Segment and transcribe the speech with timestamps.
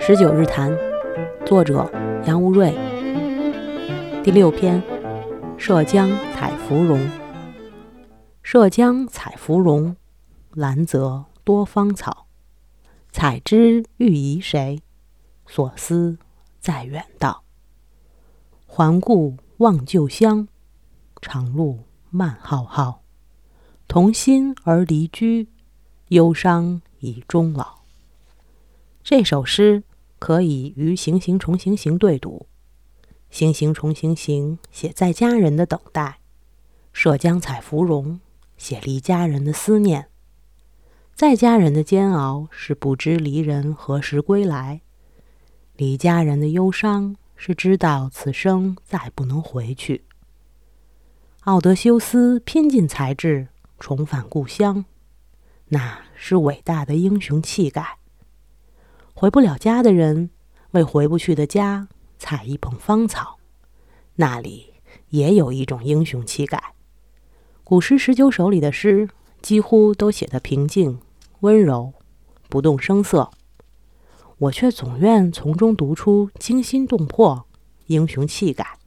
[0.00, 0.74] 十九日谈，
[1.44, 1.90] 作者
[2.24, 2.74] 杨无瑞。
[4.22, 4.82] 第六篇，
[5.58, 7.06] 涉江采芙蓉。
[8.42, 9.94] 涉江采芙蓉，
[10.54, 12.26] 兰泽多芳草。
[13.12, 14.80] 采之欲遗谁？
[15.46, 16.16] 所思
[16.60, 17.42] 在远道。
[18.66, 20.48] 环顾望旧乡，
[21.20, 23.02] 长路漫浩浩。
[23.86, 25.48] 同心而离居，
[26.08, 27.80] 忧伤已终老。
[29.02, 29.84] 这首诗。
[30.20, 32.46] 可以与“行行重行行”对读
[33.28, 36.20] ，“行行重行行”写在家人的等待
[36.94, 38.20] ，“涉江采芙蓉”
[38.56, 40.08] 写离家人的思念。
[41.14, 44.80] 在家人的煎熬是不知离人何时归来，
[45.76, 50.04] 离家人的忧伤是知道此生再不能回去。
[51.40, 54.84] 奥德修斯拼尽才智重返故乡，
[55.68, 57.98] 那是伟大的英雄气概。
[59.12, 60.30] 回不了家的人，
[60.70, 63.38] 为回不去的家采一捧芳草，
[64.16, 64.74] 那里
[65.10, 66.74] 也有一种英雄气概。
[67.62, 69.08] 古诗十九首里的诗
[69.42, 70.98] 几乎都写得平静、
[71.40, 71.92] 温柔、
[72.48, 73.30] 不动声色，
[74.38, 77.46] 我却总愿从中读出惊心动魄、
[77.86, 78.78] 英雄气概。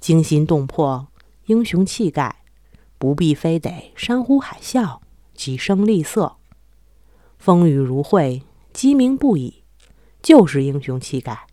[0.00, 1.08] 惊心动魄、
[1.46, 2.44] 英雄气概，
[2.98, 5.00] 不必非得山呼海啸、
[5.34, 6.36] 几声厉色，
[7.38, 8.42] 风雨如晦。
[8.72, 9.62] 鸡鸣不已，
[10.22, 11.46] 就是英雄气概，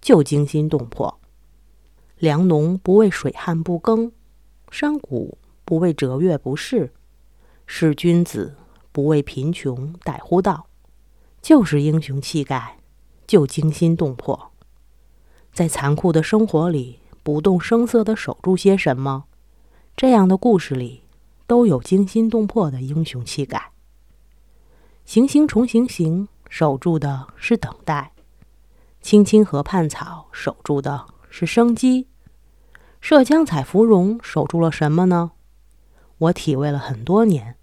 [0.00, 1.18] 就惊心动魄。
[2.16, 4.12] 良农不为水旱不耕，
[4.70, 6.92] 山谷不为折月不仕，
[7.66, 8.54] 是君子
[8.92, 10.68] 不为贫穷待乎道，
[11.40, 12.78] 就是英雄气概，
[13.26, 14.52] 就惊心动魄。
[15.52, 19.24] 在残酷的生活里，不动声色地守住些什么，
[19.96, 21.02] 这样的故事里，
[21.46, 23.70] 都有惊心动魄的英雄气概。
[25.04, 26.28] 行行重行行。
[26.52, 28.10] 守住的是等待，
[29.00, 32.08] 青青河畔草守住的是生机，
[33.00, 35.30] 涉江采芙蓉守住了什么呢？
[36.18, 37.54] 我体味了很多年，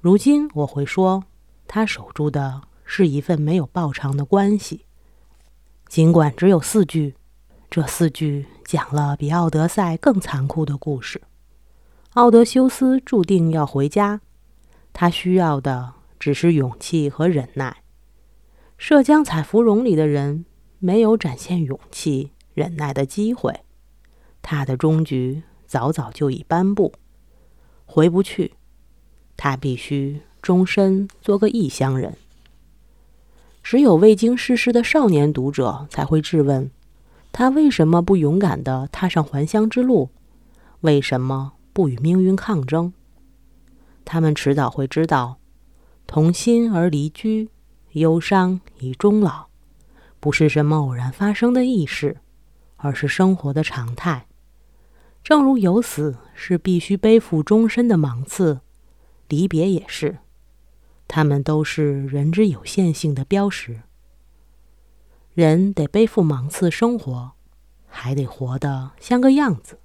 [0.00, 1.24] 如今我会说，
[1.66, 2.62] 他守住的
[2.94, 4.84] 是一份没有报偿的关系。
[5.88, 7.14] 尽管只有四句，
[7.70, 11.22] 这四句讲了比《奥德赛》更残酷的故事。
[12.10, 14.20] 奥德修斯注定要回家，
[14.92, 17.78] 他需要的只是勇气和忍耐。
[18.76, 20.44] 涉江采芙蓉里的人
[20.78, 23.60] 没有展现勇气、忍耐的机会，
[24.42, 26.92] 他的终局早早就已颁布，
[27.86, 28.52] 回不去。
[29.38, 32.18] 他必须终身做个异乡人。
[33.62, 36.70] 只有未经世事的少年读者才会质问：
[37.30, 40.10] 他为什么不勇敢地踏上还乡之路？
[40.80, 42.92] 为什么不与命运抗争？
[44.04, 45.38] 他们迟早会知道，
[46.06, 47.48] 同心而离居。
[47.92, 49.48] 忧伤以终老，
[50.18, 52.16] 不是什么偶然发生的轶事，
[52.76, 54.26] 而是生活的常态。
[55.22, 58.60] 正如有死是必须背负终身的芒刺，
[59.28, 60.20] 离别也是，
[61.14, 63.82] 他们都是人之有限性的标识。
[65.34, 67.32] 人得背负芒刺生活，
[67.86, 69.78] 还得活得像个样子。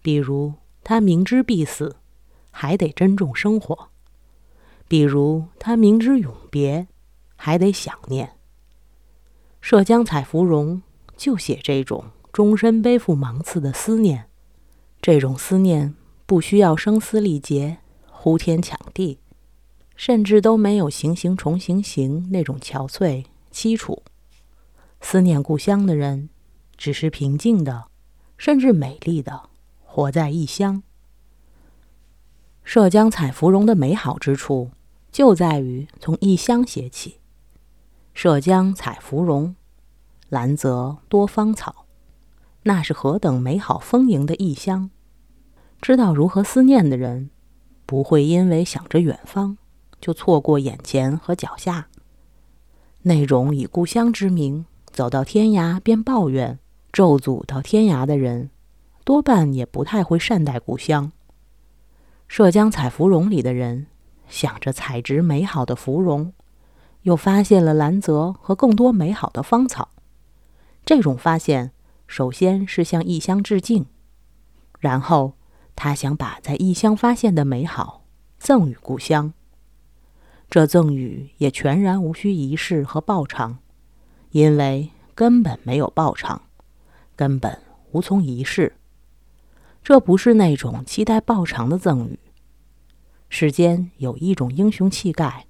[0.00, 0.54] 比如
[0.84, 1.96] 他明知必死，
[2.52, 3.88] 还得珍重生活；
[4.86, 6.86] 比如他明知永别。
[7.38, 8.36] 还得想念。
[9.60, 10.80] 涉江采芙蓉，
[11.16, 14.30] 就写这种终身背负芒刺的思念。
[15.02, 17.78] 这种思念不需要声嘶力竭、
[18.10, 19.18] 呼天抢地，
[19.96, 24.02] 甚至都没有行行重行行那种憔悴凄楚。
[25.00, 26.28] 思念故乡的人，
[26.76, 27.86] 只是平静的，
[28.36, 29.48] 甚至美丽的
[29.84, 30.82] 活在异乡。
[32.62, 34.70] 涉江采芙蓉的美好之处，
[35.10, 37.18] 就在于从异乡写起。
[38.12, 39.54] 涉江采芙蓉，
[40.28, 41.86] 兰泽多芳草。
[42.64, 44.90] 那是何等美好丰盈的异乡！
[45.80, 47.30] 知道如何思念的人，
[47.84, 49.56] 不会因为想着远方，
[50.00, 51.88] 就错过眼前和脚下。
[53.02, 56.58] 那种以故乡之名走到天涯便抱怨、
[56.92, 58.50] 咒诅到天涯的人，
[59.04, 61.12] 多半也不太会善待故乡。
[62.28, 63.86] 涉江采芙蓉里的人，
[64.28, 66.32] 想着采植美好的芙蓉。
[67.02, 69.90] 又发现了兰泽和更多美好的芳草。
[70.84, 71.70] 这种发现，
[72.08, 73.86] 首先是向异乡致敬，
[74.80, 75.34] 然后
[75.76, 78.02] 他想把在异乡发现的美好
[78.38, 79.32] 赠予故乡。
[80.48, 83.58] 这赠予也全然无需仪式和报偿，
[84.30, 86.42] 因为根本没有报偿，
[87.14, 87.58] 根本
[87.92, 88.74] 无从仪式。
[89.82, 92.18] 这不是那种期待报偿的赠与。
[93.28, 95.46] 世间有一种英雄气概，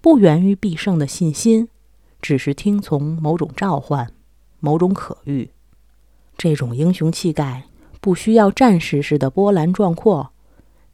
[0.00, 1.68] 不源于必胜的信心，
[2.20, 4.12] 只是听从某种召唤，
[4.60, 5.50] 某种可遇。
[6.36, 7.64] 这种英雄气概
[8.00, 10.32] 不需要战士似的波澜壮阔，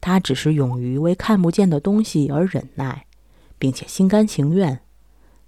[0.00, 3.06] 他只是勇于为看不见的东西而忍耐，
[3.58, 4.80] 并且心甘情愿，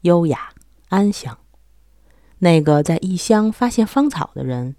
[0.03, 0.51] 优雅
[0.89, 1.39] 安详。
[2.39, 4.77] 那个在异乡发现芳草的人，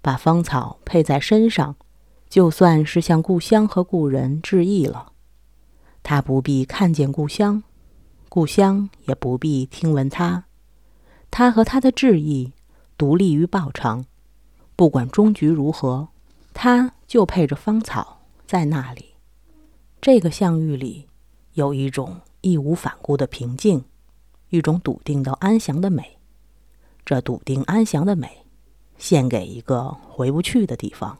[0.00, 1.76] 把芳草配在身上，
[2.28, 5.12] 就算是向故乡和故人致意了。
[6.02, 7.62] 他不必看见故乡，
[8.28, 10.44] 故乡也不必听闻他。
[11.30, 12.52] 他和他的致意
[12.98, 14.04] 独立于报偿，
[14.76, 16.08] 不管终局如何，
[16.52, 19.14] 他就配着芳草在那里。
[20.00, 21.08] 这个相遇里
[21.54, 23.84] 有一种义无反顾的平静，
[24.50, 26.18] 一种笃定到安详的美。
[27.04, 28.46] 这笃定安详的美，
[28.98, 31.18] 献给一个回不去的地方。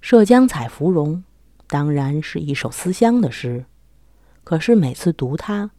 [0.00, 1.22] 涉江采芙蓉，
[1.66, 3.66] 当然是一首思乡的诗。
[4.42, 5.70] 可是每次读它，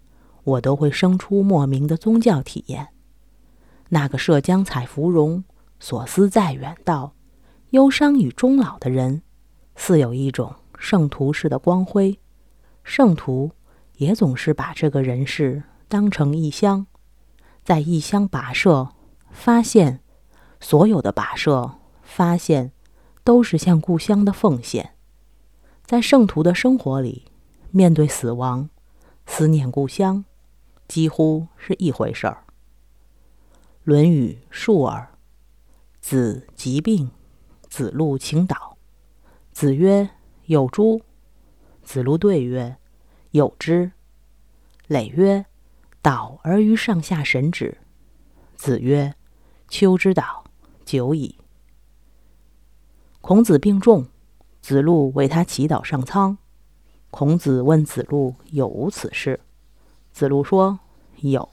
[0.44, 2.90] 我都会生出莫名的宗教体验。
[3.90, 5.44] 那个涉江采芙蓉，
[5.80, 7.14] 所思在远道，
[7.72, 9.24] 忧伤与终老的人，
[9.76, 12.18] 似有一种圣徒式的光辉。
[12.84, 13.52] 圣徒
[14.02, 16.88] 也总是把这个人世当成异乡。
[17.64, 18.96] 在异乡跋涉，
[19.30, 20.02] 发现
[20.60, 22.72] 所有的跋涉发现
[23.24, 24.96] 都是向故乡的奉献。
[25.86, 27.26] 在圣徒的生活里，
[27.70, 28.68] 面对死亡，
[29.28, 30.26] 思念故乡，
[30.88, 32.46] 几乎是一回事儿。
[33.84, 35.00] 《论语·述而》：
[36.02, 37.12] 子疾病，
[37.70, 38.78] 子路请导。
[39.52, 40.10] 子曰
[40.48, 41.00] ：“有诸？”
[41.86, 42.78] 子路对曰
[43.32, 43.92] ：“有之。”
[44.88, 45.46] 累曰。
[46.04, 47.78] 导而于上下神止。
[48.56, 49.14] 子曰
[49.70, 50.44] ：“秋之岛，
[50.84, 51.36] 久矣。”
[53.22, 54.08] 孔子病重，
[54.64, 56.40] 子路为他祈祷上苍。
[57.12, 59.40] 孔子问子路有无此事，
[60.12, 60.80] 子路说
[61.20, 61.48] 有，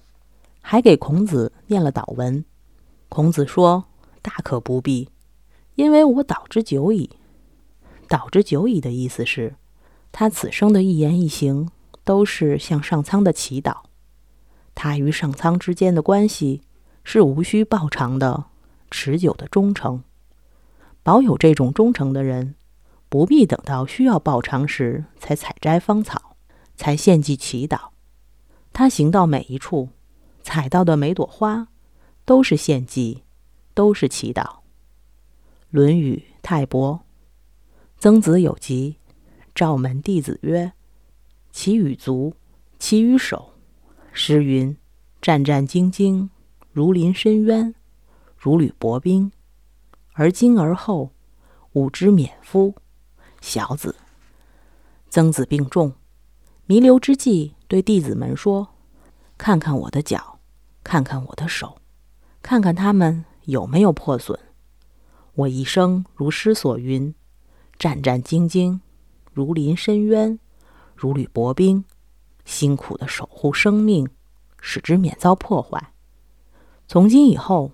[0.63, 2.43] 还给孔子念了祷文。
[3.11, 3.85] 孔子说
[4.23, 5.11] ：“大可不必，
[5.75, 7.11] 因为我导之久矣。”
[8.09, 9.57] 导之久矣的意思是，
[10.13, 11.71] 他此生的一言一行
[12.05, 13.83] 都是向上苍的祈祷。
[14.75, 16.63] 他与上苍之间的关系
[17.05, 18.47] 是无需报偿的，
[18.91, 20.03] 持久的忠诚。
[21.03, 22.55] 保有这种忠诚的人，
[23.09, 26.37] 不必等到需要报偿时才采摘芳草，
[26.77, 27.89] 才献祭祈祷。
[28.73, 29.89] 他行到每一处，
[30.43, 31.69] 采到的每朵花，
[32.25, 33.25] 都是献祭，
[33.75, 34.43] 都是祈祷。
[35.71, 36.95] 《论语·泰伯》：
[37.99, 38.97] 曾子有疾，
[39.55, 40.73] 召门弟子曰
[41.51, 42.35] ：“其与足，
[42.79, 43.55] 其与手。”
[44.13, 44.77] 诗云
[45.23, 46.29] ：“战战兢兢，
[46.73, 47.75] 如临深渊，
[48.37, 49.31] 如履薄冰。
[50.15, 51.13] 而今而后，
[51.73, 52.75] 吾之免夫。”
[53.41, 53.95] 小子。
[55.11, 55.95] 曾子病重，
[56.67, 58.69] 弥留之际，对弟子们说
[59.39, 60.39] ：“看看我的脚，
[60.83, 61.79] 看看我的手，
[62.43, 64.39] 看看他们有没有破损。
[65.35, 67.15] 我一生如诗所云：
[67.79, 68.81] 战战兢兢，
[69.39, 70.41] 如临深渊，
[70.97, 71.85] 如履薄冰。”
[72.45, 74.09] 辛苦的守护生命，
[74.61, 75.93] 使之免遭破坏。
[76.89, 77.71] 从今以后，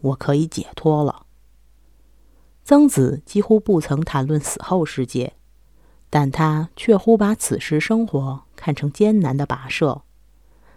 [0.00, 1.24] 我可以解脱了。
[2.64, 5.32] 曾子几乎不曾谈论死后世界，
[6.10, 10.02] 但他却乎把此时生活看成艰难的跋涉。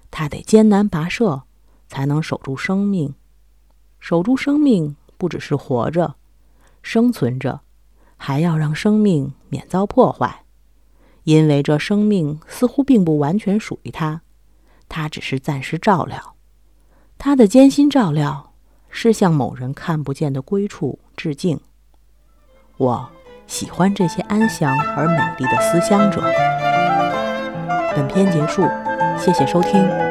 [0.10, 1.44] 他得艰难跋涉，
[1.88, 3.14] 才能守住生命。
[4.00, 6.16] 守住生命，不只是活着、
[6.82, 7.62] 生存着，
[8.20, 10.44] 还要让生命免遭破坏。
[11.24, 14.22] 因为这生命似乎并不完全属于他，
[14.88, 16.36] 他只是暂时照料。
[17.18, 18.54] 他的艰辛照料
[18.90, 21.60] 是向某人看不见的归处致敬。
[22.78, 23.10] 我
[23.46, 26.22] 喜欢这些安详而美丽的思乡者。
[27.96, 28.64] 本篇结束，
[29.20, 30.09] 谢谢收听。